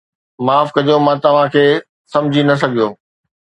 [0.45, 1.63] معاف ڪجو، مان توهان کي
[2.15, 2.89] سمجهي نه سگهيو